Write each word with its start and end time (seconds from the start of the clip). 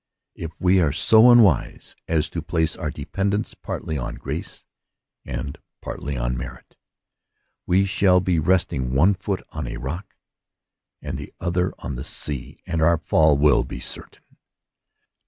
If 0.33 0.49
we 0.59 0.81
are 0.81 0.91
so 0.91 1.29
unwise 1.29 1.95
as 2.07 2.27
to 2.29 2.41
place 2.41 2.75
our 2.75 2.89
dependence 2.89 3.53
partly 3.53 3.99
on 3.99 4.15
grace 4.15 4.65
and 5.25 5.59
partly 5.79 6.17
on 6.17 6.35
merit, 6.35 6.75
we 7.67 7.85
shall 7.85 8.19
be 8.19 8.39
resting 8.39 8.95
one 8.95 9.13
foot 9.13 9.43
on 9.49 9.67
a 9.67 9.77
rock 9.77 10.15
and 11.03 11.19
the 11.19 11.31
other 11.39 11.71
on 11.77 11.97
the 11.97 12.03
sea, 12.03 12.57
and 12.65 12.81
our 12.81 12.97
fall 12.97 13.37
will 13.37 13.63
be 13.63 13.79
certain. 13.79 14.23